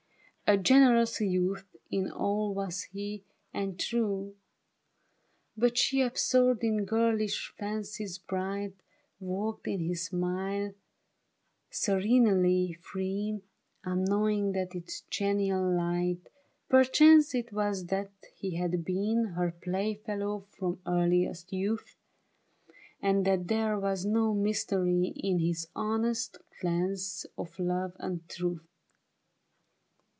A 0.47 0.57
generous 0.57 1.21
youth 1.21 1.77
in 1.89 2.11
all 2.11 2.53
was 2.53 2.81
he, 2.91 3.23
And 3.53 3.79
true; 3.79 4.35
but 5.55 5.77
she 5.77 6.01
Absorbed 6.01 6.61
in 6.65 6.83
girlish 6.83 7.53
fancies 7.57 8.17
bright, 8.17 8.73
Walked 9.21 9.65
in 9.69 9.79
his 9.79 10.07
smile, 10.07 10.73
serenely 11.69 12.73
free, 12.81 13.39
Unknowing 13.85 14.51
that 14.51 14.75
its 14.75 15.03
genial 15.09 15.61
light 15.73 16.19
Sprang 16.19 16.19
from 16.19 16.19
the 16.19 16.27
depths 16.27 16.27
of 16.27 16.71
darkest 16.71 16.73
night. 16.73 16.81
Perchance 16.83 17.35
it 17.35 17.53
was 17.53 17.85
that 17.85 18.11
he 18.35 18.55
had 18.57 18.83
been 18.83 19.23
Her 19.37 19.51
play 19.53 19.93
fellow 20.05 20.41
from 20.49 20.81
earliest 20.85 21.53
youth. 21.53 21.95
And 23.01 23.23
that 23.25 23.47
there 23.47 23.79
was 23.79 24.05
no 24.05 24.33
mystery 24.33 25.13
in 25.15 25.39
His 25.39 25.69
honest 25.77 26.39
glance 26.59 27.25
of 27.37 27.57
love 27.57 27.93
and 27.99 28.27
truth. 28.27 28.67